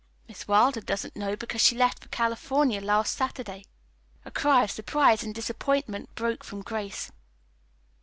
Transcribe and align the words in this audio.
"Miss 0.27 0.47
Wilder 0.47 0.81
doesn't 0.81 1.15
know, 1.15 1.35
because 1.35 1.61
she 1.61 1.75
left 1.77 1.99
for 2.01 2.09
California 2.09 2.81
last 2.81 3.15
Saturday." 3.15 3.65
A 4.25 4.31
cry 4.31 4.63
of 4.63 4.71
surprise 4.71 5.21
and 5.21 5.35
disappointment 5.35 6.15
broke 6.15 6.43
from 6.43 6.63
Grace. 6.63 7.11